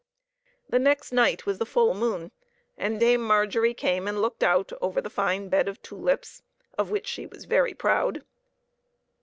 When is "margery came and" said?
3.21-4.19